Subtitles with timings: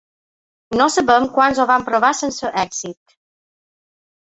[0.79, 3.17] No sabem quants ho van provar sense èxit.